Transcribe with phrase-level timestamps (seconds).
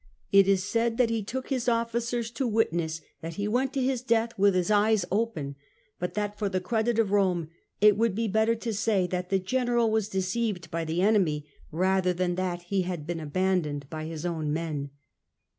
[0.31, 4.01] It is said that he took his officers to witness that he went to his
[4.01, 5.55] death with his eyes open,
[5.99, 7.49] but that for the credit of Rome
[7.81, 12.13] it would be better to say that the general was deceived by the enemy rather
[12.13, 14.89] than that he had been abandoned by his own men."